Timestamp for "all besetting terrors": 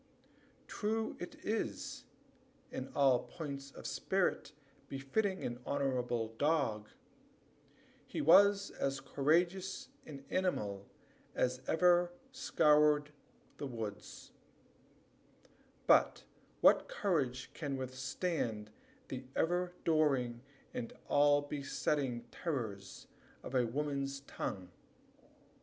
21.09-23.05